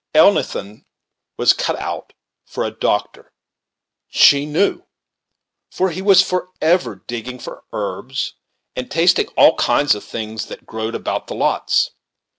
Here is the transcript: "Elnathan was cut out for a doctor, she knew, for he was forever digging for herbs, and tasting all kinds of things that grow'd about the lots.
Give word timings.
"Elnathan 0.15 0.83
was 1.37 1.53
cut 1.53 1.75
out 1.77 2.13
for 2.43 2.63
a 2.63 2.71
doctor, 2.71 3.31
she 4.07 4.47
knew, 4.47 4.81
for 5.69 5.91
he 5.91 6.01
was 6.01 6.23
forever 6.23 7.03
digging 7.05 7.37
for 7.37 7.65
herbs, 7.71 8.33
and 8.75 8.89
tasting 8.89 9.27
all 9.37 9.55
kinds 9.57 9.93
of 9.93 10.03
things 10.03 10.47
that 10.47 10.65
grow'd 10.65 10.95
about 10.95 11.27
the 11.27 11.35
lots. 11.35 11.91